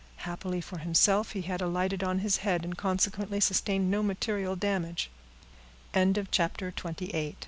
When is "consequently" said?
2.75-3.39